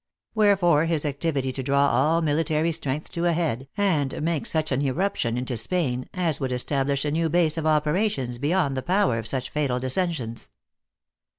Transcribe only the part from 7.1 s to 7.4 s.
new